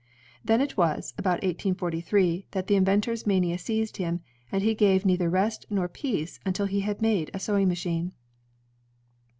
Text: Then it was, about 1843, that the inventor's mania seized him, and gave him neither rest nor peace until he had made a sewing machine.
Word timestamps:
Then 0.43 0.61
it 0.61 0.77
was, 0.77 1.13
about 1.19 1.43
1843, 1.43 2.47
that 2.49 2.65
the 2.65 2.75
inventor's 2.75 3.27
mania 3.27 3.59
seized 3.59 3.97
him, 3.97 4.21
and 4.51 4.63
gave 4.75 5.03
him 5.03 5.07
neither 5.09 5.29
rest 5.29 5.67
nor 5.69 5.87
peace 5.87 6.39
until 6.43 6.65
he 6.65 6.79
had 6.79 7.03
made 7.03 7.29
a 7.35 7.39
sewing 7.39 7.67
machine. 7.67 8.13